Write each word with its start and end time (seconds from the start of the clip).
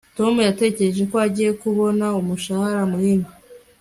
tom 0.17 0.33
yatekereje 0.47 1.03
ko 1.11 1.15
agiye 1.27 1.51
kubona 1.61 2.05
umushahara 2.19 2.79
munini 2.91 3.27